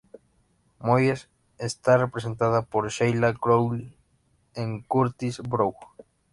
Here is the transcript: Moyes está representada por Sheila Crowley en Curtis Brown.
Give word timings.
Moyes 0.79 1.29
está 1.59 1.95
representada 1.95 2.63
por 2.63 2.89
Sheila 2.89 3.35
Crowley 3.35 3.95
en 4.55 4.81
Curtis 4.81 5.37
Brown. 5.41 5.75